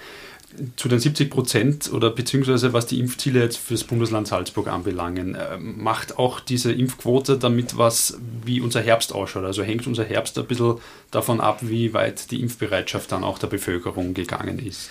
[0.77, 5.35] zu den 70 Prozent oder beziehungsweise was die Impfziele jetzt für das Bundesland Salzburg anbelangen,
[5.35, 9.45] äh, macht auch diese Impfquote damit was, wie unser Herbst ausschaut.
[9.45, 10.77] Also hängt unser Herbst ein bisschen
[11.11, 14.91] davon ab, wie weit die Impfbereitschaft dann auch der Bevölkerung gegangen ist.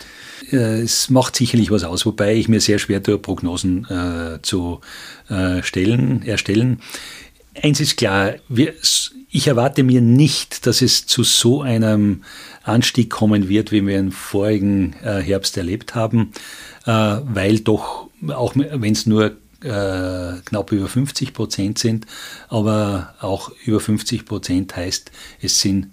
[0.49, 4.81] Es macht sicherlich was aus, wobei ich mir sehr schwer tue, Prognosen äh, zu
[5.29, 6.81] äh, stellen, erstellen.
[7.59, 8.73] Eins ist klar, wir,
[9.29, 12.23] ich erwarte mir nicht, dass es zu so einem
[12.63, 16.31] Anstieg kommen wird, wie wir im vorigen äh, Herbst erlebt haben,
[16.85, 22.05] äh, weil doch, auch wenn es nur äh, knapp über 50 Prozent sind,
[22.47, 25.11] aber auch über 50 Prozent heißt,
[25.41, 25.87] es sind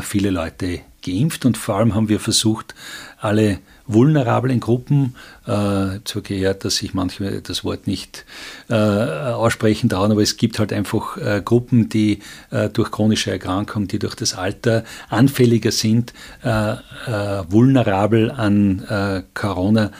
[0.00, 2.74] viele Leute geimpft und vor allem haben wir versucht,
[3.18, 5.14] alle vulnerablen Gruppen,
[5.46, 8.24] äh, zwar gehört, dass ich manchmal das Wort nicht
[8.68, 12.20] äh, aussprechen trauen, aber es gibt halt einfach äh, Gruppen, die
[12.50, 19.22] äh, durch chronische Erkrankung, die durch das Alter anfälliger sind, äh, äh, vulnerabel an äh,
[19.34, 19.90] Corona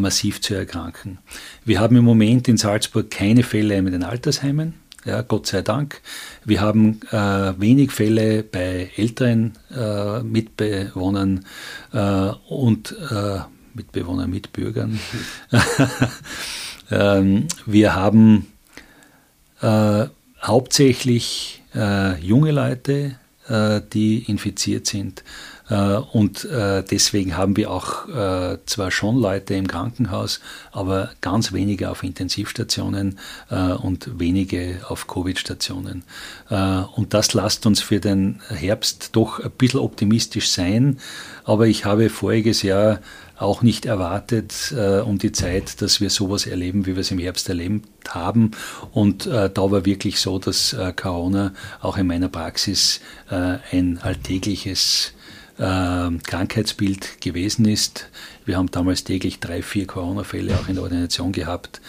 [0.00, 1.18] massiv zu erkranken.
[1.64, 4.74] Wir haben im Moment in Salzburg keine Fälle mit den Altersheimen
[5.06, 6.00] ja, Gott sei Dank.
[6.44, 11.46] Wir haben äh, wenig Fälle bei älteren äh, Mitbewohnern
[11.92, 13.38] äh, und äh,
[13.74, 14.98] Mitbewohnern, Mitbürgern.
[16.90, 18.46] ähm, wir haben
[19.62, 20.06] äh,
[20.42, 23.16] hauptsächlich äh, junge Leute,
[23.92, 25.22] die infiziert sind.
[25.68, 28.06] Und deswegen haben wir auch
[28.66, 33.18] zwar schon Leute im Krankenhaus, aber ganz wenige auf Intensivstationen
[33.82, 36.04] und wenige auf Covid-Stationen.
[36.48, 40.98] Und das lasst uns für den Herbst doch ein bisschen optimistisch sein.
[41.44, 43.00] Aber ich habe voriges Jahr
[43.38, 47.18] auch nicht erwartet äh, um die Zeit, dass wir sowas erleben, wie wir es im
[47.18, 48.52] Herbst erlebt haben.
[48.92, 53.00] Und äh, da war wirklich so, dass äh, Corona auch in meiner Praxis
[53.30, 55.15] äh, ein alltägliches äh,
[55.58, 58.10] Krankheitsbild gewesen ist.
[58.44, 61.80] Wir haben damals täglich drei, vier Corona-Fälle auch in der Ordination gehabt.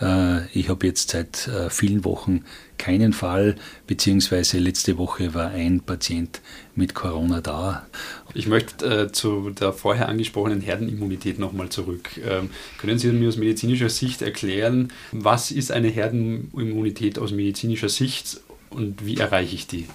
[0.00, 2.44] Äh, ich habe jetzt seit vielen Wochen
[2.78, 3.56] keinen Fall,
[3.86, 6.40] beziehungsweise letzte Woche war ein Patient
[6.74, 7.86] mit Corona da.
[8.34, 12.10] Ich möchte äh, zu der vorher angesprochenen Herdenimmunität nochmal zurück.
[12.28, 18.40] Ähm, können Sie mir aus medizinischer Sicht erklären, was ist eine Herdenimmunität aus medizinischer Sicht
[18.70, 19.86] und wie erreiche ich die?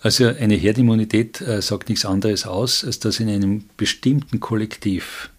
[0.00, 5.30] Also eine Herdimmunität äh, sagt nichts anderes aus, als dass in einem bestimmten Kollektiv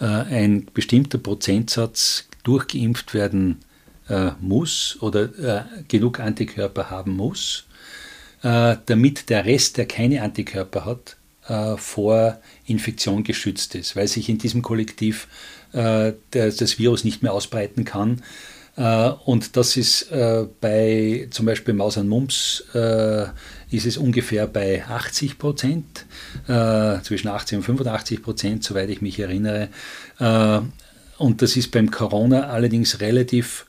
[0.00, 3.58] äh, ein bestimmter Prozentsatz durchgeimpft werden
[4.08, 7.64] äh, muss oder äh, genug Antikörper haben muss,
[8.42, 14.28] äh, damit der Rest, der keine Antikörper hat, äh, vor Infektion geschützt ist, weil sich
[14.28, 15.28] in diesem Kollektiv
[15.74, 18.20] das Virus nicht mehr ausbreiten kann.
[18.76, 20.10] Äh, und das ist
[20.60, 22.64] bei zum Beispiel Maus und Mumps
[23.70, 26.06] ist es ungefähr bei 80 Prozent,
[26.46, 29.68] zwischen 80 und 85 Prozent, soweit ich mich erinnere.
[30.18, 33.66] und das ist beim Corona allerdings relativ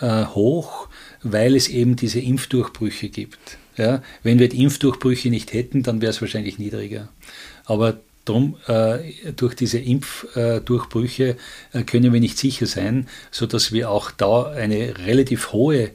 [0.00, 0.88] äh, hoch,
[1.22, 3.58] weil es eben diese Impfdurchbrüche gibt.
[3.76, 7.08] Ja, wenn wir die Impfdurchbrüche nicht hätten, dann wäre es wahrscheinlich niedriger.
[7.64, 11.36] Aber drum, äh, durch diese Impfdurchbrüche
[11.72, 15.90] äh, können wir nicht sicher sein, sodass wir auch da eine relativ hohe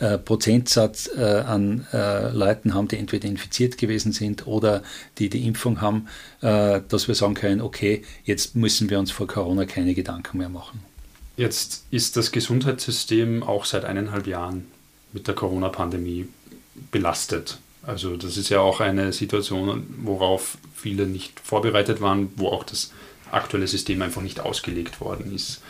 [0.00, 4.82] äh, Prozentsatz äh, an äh, Leuten haben, die entweder infiziert gewesen sind oder
[5.18, 6.08] die die Impfung haben,
[6.40, 10.48] äh, dass wir sagen können, okay, jetzt müssen wir uns vor Corona keine Gedanken mehr
[10.48, 10.80] machen.
[11.36, 14.66] Jetzt ist das Gesundheitssystem auch seit eineinhalb Jahren
[15.12, 16.28] mit der Corona-Pandemie
[16.90, 17.58] belastet.
[17.86, 22.92] Also das ist ja auch eine Situation, worauf viele nicht vorbereitet waren, wo auch das
[23.30, 25.60] aktuelle System einfach nicht ausgelegt worden ist.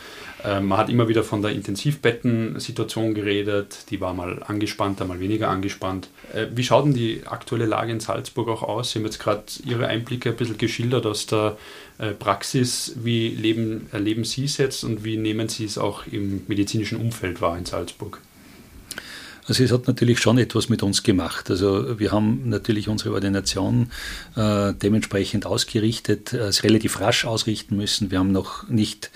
[0.43, 5.49] Ähm, man hat immer wieder von der Intensivbettensituation geredet, die war mal angespannter, mal weniger
[5.49, 6.09] angespannt.
[6.33, 8.91] Äh, wie schaut denn die aktuelle Lage in Salzburg auch aus?
[8.91, 11.57] Sie haben jetzt gerade Ihre Einblicke ein bisschen geschildert aus der
[11.97, 12.93] äh, Praxis.
[12.97, 17.41] Wie leben, erleben Sie es jetzt und wie nehmen Sie es auch im medizinischen Umfeld
[17.41, 18.21] wahr in Salzburg?
[19.47, 21.49] Also es hat natürlich schon etwas mit uns gemacht.
[21.51, 23.91] Also wir haben natürlich unsere Ordination
[24.35, 28.09] äh, dementsprechend ausgerichtet, äh, es relativ rasch ausrichten müssen.
[28.09, 29.11] Wir haben noch nicht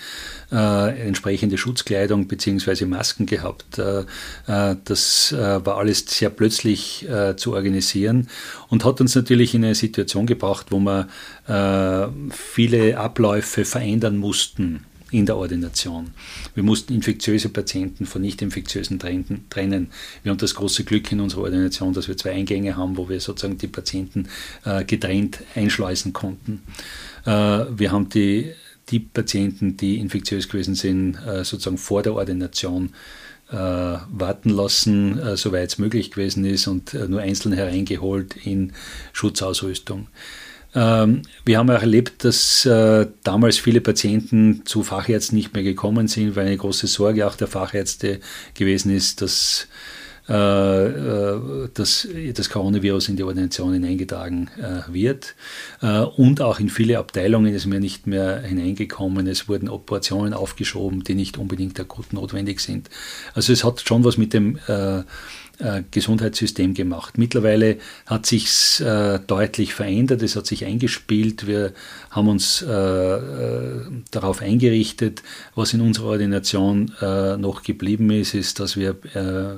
[0.51, 2.85] äh, entsprechende Schutzkleidung bzw.
[2.85, 3.79] Masken gehabt.
[3.79, 4.01] Äh,
[4.47, 8.27] äh, das äh, war alles sehr plötzlich zu organisieren
[8.69, 11.07] und hat uns natürlich in eine Situation gebracht, wo wir
[12.31, 16.11] viele Abläufe verändern mussten in der Ordination.
[16.53, 19.87] Wir mussten infektiöse Patienten von nicht infektiösen trennen.
[20.23, 23.19] Wir haben das große Glück in unserer Ordination, dass wir zwei Eingänge haben, wo wir
[23.19, 24.27] sozusagen die Patienten
[24.65, 26.61] äh, getrennt einschleusen konnten.
[27.25, 28.51] Äh, wir haben die,
[28.89, 32.91] die Patienten, die infektiös gewesen sind, äh, sozusagen vor der Ordination
[33.51, 38.73] äh, warten lassen, äh, soweit es möglich gewesen ist und äh, nur einzeln hereingeholt in
[39.11, 40.07] Schutzausrüstung.
[40.75, 46.07] Ähm, wir haben auch erlebt, dass äh, damals viele Patienten zu Fachärzten nicht mehr gekommen
[46.07, 48.19] sind, weil eine große Sorge auch der Fachärzte
[48.53, 49.67] gewesen ist, dass
[50.27, 50.33] äh,
[50.85, 54.49] äh, dass das Coronavirus in die Ordination hineingetragen
[54.87, 55.35] wird.
[55.81, 59.25] Und auch in viele Abteilungen ist mir nicht mehr hineingekommen.
[59.25, 62.89] Es wurden Operationen aufgeschoben, die nicht unbedingt akut notwendig sind.
[63.33, 64.59] Also es hat schon was mit dem
[65.59, 67.17] äh, Gesundheitssystem gemacht.
[67.17, 71.47] Mittlerweile hat sich äh, deutlich verändert, es hat sich eingespielt.
[71.47, 71.73] Wir
[72.09, 75.21] haben uns äh, äh, darauf eingerichtet.
[75.55, 78.95] Was in unserer Ordination äh, noch geblieben ist, ist, dass wir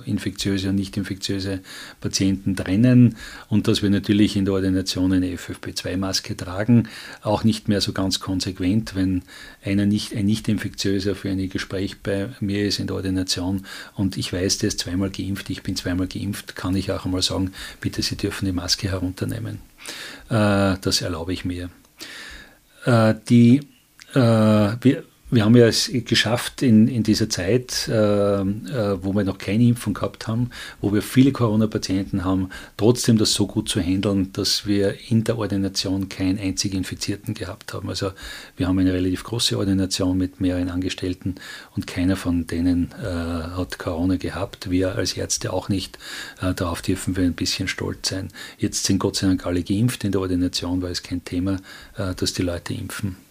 [0.06, 1.60] infektiöse und nicht infektiöse
[2.00, 3.16] Patienten trennen
[3.50, 6.90] und dass wir natürlich in der Ordination eine FFP2-Maske tragen.
[7.22, 9.24] Auch nicht mehr so ganz konsequent, wenn
[9.64, 14.34] einer nicht, ein Nicht-Infektiöser für ein Gespräch bei mir ist in der Ordination und ich
[14.34, 17.54] weiß, der ist zweimal geimpft, ich bin zweimal zweimal geimpft, kann ich auch einmal sagen,
[17.82, 19.60] bitte, Sie dürfen die Maske herunternehmen.
[20.30, 21.70] Äh, das erlaube ich mir.
[22.86, 23.62] Äh, die,
[24.14, 24.20] äh,
[24.82, 28.44] wir, wir haben ja es geschafft in, in dieser Zeit, äh, äh,
[29.02, 30.50] wo wir noch keine Impfung gehabt haben,
[30.82, 35.38] wo wir viele Corona-Patienten haben, trotzdem das so gut zu handeln, dass wir in der
[35.38, 37.88] Ordination keinen einzigen Infizierten gehabt haben.
[37.88, 38.12] Also
[38.58, 41.36] wir haben eine relativ große Ordination mit mehreren Angestellten
[41.78, 44.70] und keiner von denen äh, hat Corona gehabt.
[44.70, 45.98] Wir als Ärzte auch nicht.
[46.42, 48.28] Äh, darauf dürfen wir ein bisschen stolz sein.
[48.58, 51.56] Jetzt sind Gott sei Dank alle geimpft in der Ordination, weil es kein Thema,
[51.96, 53.31] äh, dass die Leute impfen.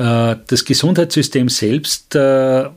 [0.00, 2.70] Äh, das Gesundheitssystem selbst äh,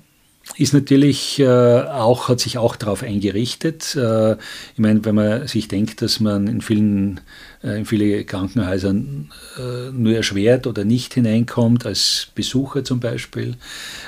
[0.58, 3.96] ist natürlich äh, auch, hat sich auch darauf eingerichtet.
[3.96, 7.22] ich meine, wenn man sich denkt, dass man in vielen,
[7.62, 13.56] in viele Krankenhäuser nur erschwert oder nicht hineinkommt, als Besucher zum Beispiel,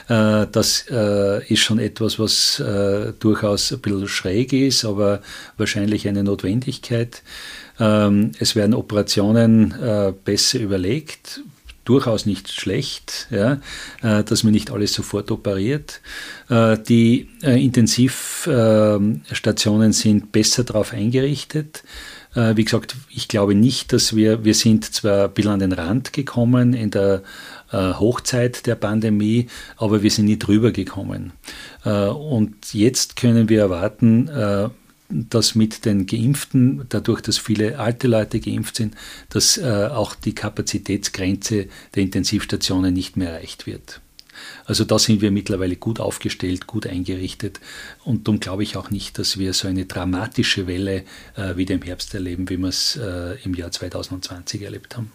[0.10, 0.86] das
[1.48, 2.62] ist schon etwas, was
[3.20, 5.22] durchaus ein bisschen schräg ist, aber
[5.56, 7.24] wahrscheinlich eine Notwendigkeit.
[7.80, 9.74] Ähm, es werden Operationen
[10.26, 11.40] besser überlegt,
[11.86, 13.62] durchaus nicht schlecht, ja,
[14.02, 16.02] äh, dass man nicht alles sofort operiert.
[16.50, 21.84] Äh, die äh, Intensivstationen sind besser darauf eingerichtet.
[22.38, 26.12] Wie gesagt, ich glaube nicht, dass wir, wir sind zwar ein bisschen an den Rand
[26.12, 27.24] gekommen in der
[27.72, 31.32] Hochzeit der Pandemie, aber wir sind nie drüber gekommen.
[31.86, 34.30] Und jetzt können wir erwarten,
[35.10, 38.96] dass mit den Geimpften, dadurch, dass viele alte Leute geimpft sind,
[39.30, 44.02] dass äh, auch die Kapazitätsgrenze der Intensivstationen nicht mehr erreicht wird.
[44.66, 47.60] Also da sind wir mittlerweile gut aufgestellt, gut eingerichtet
[48.04, 51.04] und darum glaube ich auch nicht, dass wir so eine dramatische Welle
[51.36, 55.12] äh, wieder im Herbst erleben, wie wir es äh, im Jahr 2020 erlebt haben.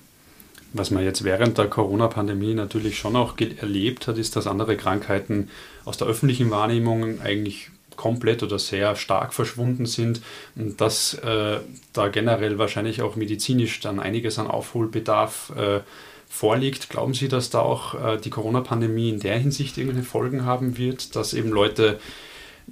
[0.72, 5.50] Was man jetzt während der Corona-Pandemie natürlich schon auch erlebt hat, ist, dass andere Krankheiten
[5.84, 7.70] aus der öffentlichen Wahrnehmung eigentlich
[8.00, 10.22] komplett oder sehr stark verschwunden sind
[10.56, 11.58] und dass äh,
[11.92, 15.80] da generell wahrscheinlich auch medizinisch dann einiges an Aufholbedarf äh,
[16.26, 16.88] vorliegt.
[16.88, 21.14] Glauben Sie, dass da auch äh, die Corona-Pandemie in der Hinsicht irgendwelche Folgen haben wird,
[21.14, 22.00] dass eben Leute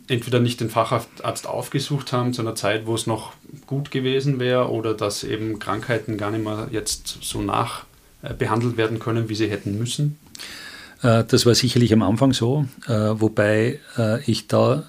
[0.07, 3.35] entweder nicht den Facharzt aufgesucht haben zu einer Zeit, wo es noch
[3.67, 7.85] gut gewesen wäre, oder dass eben Krankheiten gar nicht mehr jetzt so nach
[8.23, 10.19] äh, werden können, wie sie hätten müssen?
[11.03, 13.81] Äh, das war sicherlich am Anfang so, äh, wobei
[14.27, 14.85] ich da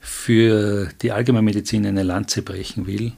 [0.00, 3.12] für die Allgemeinmedizin eine Lanze brechen will.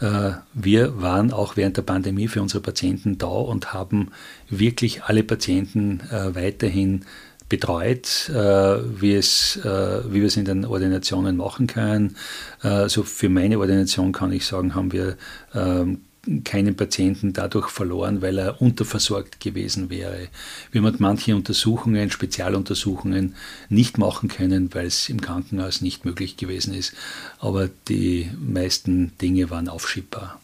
[0.00, 4.10] Äh, wir waren auch während der Pandemie für unsere Patienten da und haben
[4.48, 7.04] wirklich alle Patienten äh, weiterhin
[7.48, 12.16] betreut, äh, wie, es, wie wir es in den Ordinationen machen können.
[12.60, 15.16] Also für meine Ordination kann ich sagen, haben wir
[15.54, 16.00] ähm,
[16.44, 20.28] keinen Patienten dadurch verloren, weil er unterversorgt gewesen wäre.
[20.72, 23.34] Wir haben manche Untersuchungen, Spezialuntersuchungen
[23.68, 26.94] nicht machen können, weil es im Krankenhaus nicht möglich gewesen ist.
[27.38, 30.40] Aber die meisten Dinge waren aufschiebbar.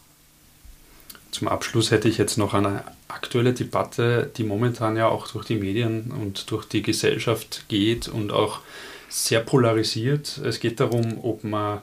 [1.31, 5.57] Zum Abschluss hätte ich jetzt noch eine aktuelle Debatte, die momentan ja auch durch die
[5.57, 8.61] Medien und durch die Gesellschaft geht und auch
[9.09, 10.39] sehr polarisiert.
[10.39, 11.81] Es geht darum, ob man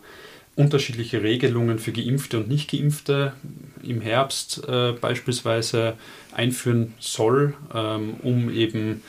[0.57, 3.33] unterschiedliche Regelungen für Geimpfte und Nicht-Geimpfte
[3.83, 5.93] im Herbst äh, beispielsweise
[6.33, 9.03] einführen soll, ähm, um eben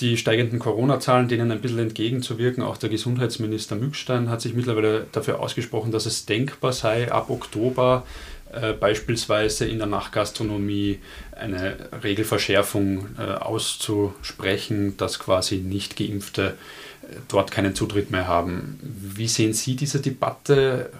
[0.00, 2.64] die steigenden Corona-Zahlen denen ein bisschen entgegenzuwirken.
[2.64, 8.06] Auch der Gesundheitsminister Mückstein hat sich mittlerweile dafür ausgesprochen, dass es denkbar sei, ab Oktober
[8.50, 11.00] äh, beispielsweise in der Nachtgastronomie
[11.38, 16.91] eine Regelverschärfung äh, auszusprechen, dass quasi nicht geimpfte äh,
[17.28, 18.78] dort keinen Zutritt mehr haben.
[18.80, 20.90] Wie sehen Sie diese Debatte?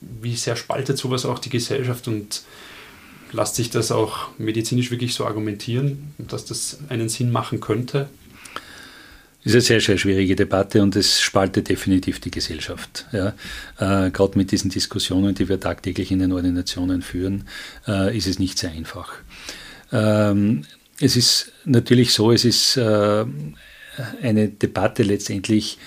[0.00, 2.42] Wie sehr spaltet sowas auch die Gesellschaft und
[3.32, 8.08] lässt sich das auch medizinisch wirklich so argumentieren, dass das einen Sinn machen könnte?
[9.44, 13.06] Das ist eine sehr, sehr schwierige Debatte und es spaltet definitiv die Gesellschaft.
[13.10, 13.34] Ja.
[13.78, 17.48] Äh, Gerade mit diesen Diskussionen, die wir tagtäglich in den Ordinationen führen,
[17.88, 19.12] äh, ist es nicht sehr einfach.
[19.90, 20.64] Ähm,
[21.00, 23.24] es ist natürlich so, es ist äh,
[24.22, 25.78] eine Debatte letztendlich,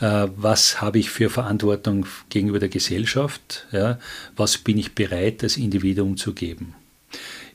[0.00, 3.98] äh, was habe ich für Verantwortung gegenüber der Gesellschaft, ja.
[4.36, 6.74] was bin ich bereit als Individuum zu geben.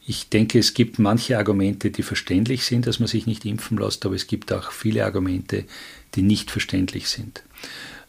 [0.08, 4.06] Ich denke, es gibt manche Argumente, die verständlich sind, dass man sich nicht impfen lässt,
[4.06, 5.66] aber es gibt auch viele Argumente,
[6.16, 7.44] die nicht verständlich sind.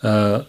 [0.02, 0.40] Äh,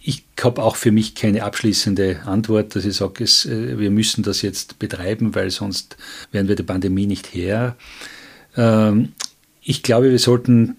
[0.00, 4.42] ich habe auch für mich keine abschließende Antwort, dass ich sage, äh, wir müssen das
[4.42, 5.96] jetzt betreiben, weil sonst
[6.30, 7.76] werden wir der Pandemie nicht her.
[8.56, 9.12] Ähm,
[9.68, 10.76] ich glaube, wir sollten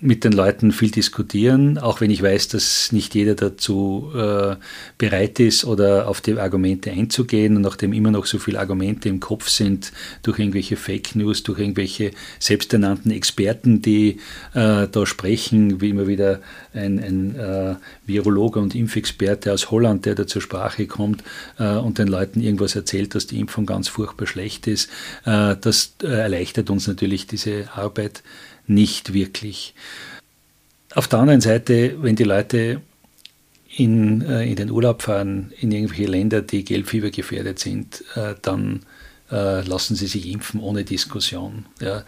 [0.00, 4.54] mit den Leuten viel diskutieren, auch wenn ich weiß, dass nicht jeder dazu äh,
[4.96, 9.18] bereit ist oder auf die Argumente einzugehen und nachdem immer noch so viele Argumente im
[9.18, 14.20] Kopf sind, durch irgendwelche Fake News, durch irgendwelche selbsternannten Experten, die
[14.54, 16.40] äh, da sprechen, wie immer wieder
[16.72, 17.74] ein, ein äh,
[18.06, 21.24] Virologe und Impfexperte aus Holland, der da zur Sprache kommt
[21.58, 24.90] äh, und den Leuten irgendwas erzählt, dass die Impfung ganz furchtbar schlecht ist.
[25.24, 28.22] Äh, das äh, erleichtert uns natürlich diese Arbeit
[28.68, 29.74] nicht wirklich.
[30.94, 32.80] Auf der anderen Seite, wenn die Leute
[33.78, 38.80] in, äh, in den Urlaub fahren, in irgendwelche Länder, die Gelbfieber gefährdet sind, äh, dann
[39.30, 41.66] äh, lassen sie sich impfen ohne Diskussion.
[41.80, 42.04] Ja.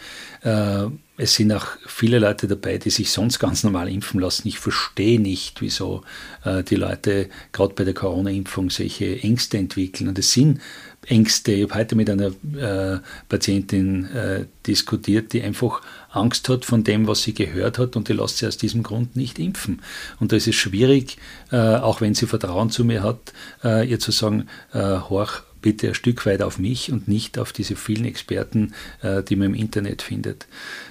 [1.19, 4.49] Es sind auch viele Leute dabei, die sich sonst ganz normal impfen lassen.
[4.49, 6.03] Ich verstehe nicht, wieso
[6.47, 10.09] die Leute gerade bei der Corona-Impfung solche Ängste entwickeln.
[10.09, 10.63] Und es sind
[11.05, 11.53] Ängste.
[11.53, 14.09] Ich habe heute mit einer Patientin
[14.67, 18.47] diskutiert, die einfach Angst hat von dem, was sie gehört hat und die lässt sie
[18.47, 19.83] aus diesem Grund nicht impfen.
[20.19, 21.19] Und da ist es schwierig,
[21.53, 25.89] äh, auch wenn sie Vertrauen zu mir hat, äh, ihr zu sagen, äh, horch, bitte
[25.89, 29.55] ein Stück weit auf mich und nicht auf diese vielen Experten, äh, die man im
[29.55, 30.47] Internet findet.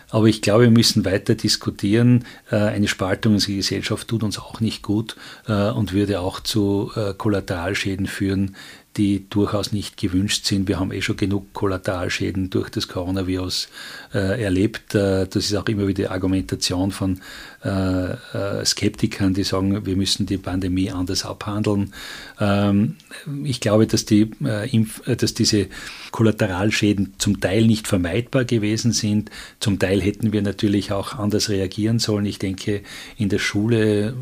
[0.10, 2.26] Aber ich glaube, wir müssen weiter diskutieren.
[2.50, 5.16] Äh, eine Spaltung unserer Gesellschaft tut uns auch nicht gut
[5.48, 8.56] äh, und würde auch zu Kollateralschäden führen,
[9.00, 10.68] die durchaus nicht gewünscht sind.
[10.68, 13.70] Wir haben eh schon genug Kollateralschäden durch das Coronavirus
[14.14, 14.94] äh, erlebt.
[14.94, 17.22] Äh, das ist auch immer wieder die Argumentation von
[17.62, 21.94] äh, äh, Skeptikern, die sagen, wir müssen die Pandemie anders abhandeln.
[22.40, 22.96] Ähm,
[23.44, 25.68] ich glaube, dass, die, äh, dass diese
[26.12, 29.30] Kollateralschäden zum Teil nicht vermeidbar gewesen sind.
[29.60, 32.26] Zum Teil hätten wir natürlich auch anders reagieren sollen.
[32.26, 32.82] Ich denke,
[33.18, 34.14] in der Schule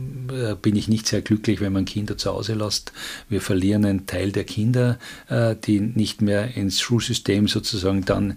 [0.62, 2.92] bin ich nicht sehr glücklich, wenn man Kinder zu Hause lässt.
[3.30, 5.00] Wir verlieren einen Teil der Kinder,
[5.66, 8.36] die nicht mehr ins Schulsystem sozusagen dann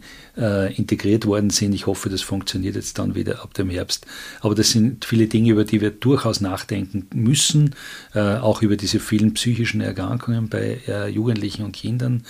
[0.76, 1.72] integriert worden sind.
[1.72, 4.06] Ich hoffe, das funktioniert jetzt dann wieder ab dem Herbst.
[4.40, 7.74] Aber das sind viele Dinge, über die wir durchaus nachdenken müssen,
[8.14, 12.24] äh, auch über diese vielen psychischen Erkrankungen bei äh, Jugendlichen und Kindern,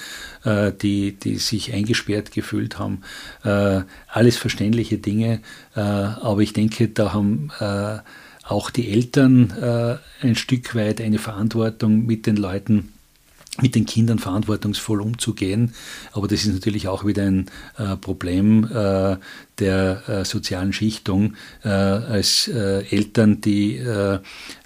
[0.44, 3.02] äh, die, die sich eingesperrt gefühlt haben.
[3.44, 5.40] Äh, alles verständliche Dinge,
[5.74, 7.98] äh, aber ich denke, da haben äh,
[8.44, 9.52] auch die Eltern
[10.22, 12.88] ein Stück weit eine Verantwortung mit den Leuten,
[13.60, 15.74] mit den Kindern verantwortungsvoll umzugehen.
[16.12, 17.46] Aber das ist natürlich auch wieder ein
[17.78, 19.16] äh, Problem äh,
[19.58, 21.34] der äh, sozialen Schichtung
[21.64, 24.18] äh, als äh, Eltern, die äh,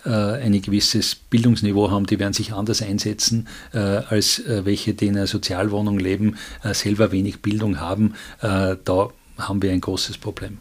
[0.04, 5.98] ein gewisses Bildungsniveau haben, die werden sich anders einsetzen als welche, die in einer Sozialwohnung
[5.98, 6.36] leben,
[6.74, 8.12] selber wenig Bildung haben.
[8.42, 9.08] da
[9.38, 10.58] haben wir ein großes Problem.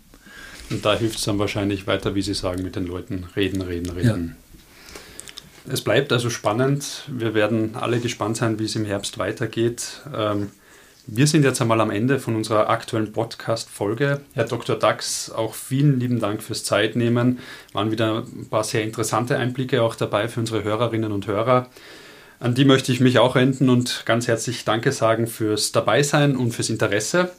[0.70, 3.92] Und da hilft es dann wahrscheinlich weiter, wie Sie sagen, mit den Leuten reden, reden,
[3.92, 4.28] reden.
[4.30, 4.43] Ja.
[5.70, 7.04] Es bleibt also spannend.
[7.08, 10.02] Wir werden alle gespannt sein, wie es im Herbst weitergeht.
[10.14, 10.52] Ähm,
[11.08, 14.22] wir sind jetzt einmal am Ende von unserer aktuellen Podcast-Folge.
[14.34, 14.78] Herr Dr.
[14.78, 17.40] Dax, auch vielen lieben Dank fürs Zeitnehmen.
[17.74, 21.70] Waren wieder ein paar sehr interessante Einblicke auch dabei für unsere Hörerinnen und Hörer.
[22.40, 26.52] An die möchte ich mich auch wenden und ganz herzlich Danke sagen fürs Dabeisein und
[26.52, 27.32] fürs Interesse.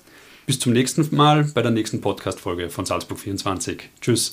[0.46, 3.90] Bis zum nächsten Mal bei der nächsten Podcast-Folge von Salzburg 24.
[4.00, 4.30] Tschüss.